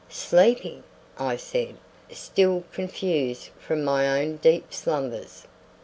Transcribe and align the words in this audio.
"Sleeping!" 0.09 0.83
I 1.19 1.35
said, 1.37 1.75
still 2.09 2.63
confused 2.73 3.49
from 3.59 3.83
my 3.83 4.19
own 4.19 4.37
deep 4.37 4.73
slumbers. 4.73 5.45